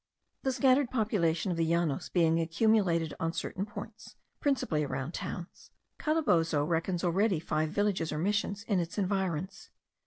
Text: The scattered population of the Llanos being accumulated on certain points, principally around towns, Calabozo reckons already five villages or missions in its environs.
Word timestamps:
The 0.41 0.51
scattered 0.51 0.89
population 0.89 1.51
of 1.51 1.57
the 1.57 1.63
Llanos 1.67 2.09
being 2.09 2.39
accumulated 2.39 3.13
on 3.19 3.33
certain 3.33 3.67
points, 3.67 4.15
principally 4.39 4.83
around 4.83 5.13
towns, 5.13 5.69
Calabozo 5.99 6.67
reckons 6.67 7.03
already 7.03 7.39
five 7.39 7.69
villages 7.69 8.11
or 8.11 8.17
missions 8.17 8.63
in 8.63 8.79
its 8.79 8.97
environs. 8.97 9.69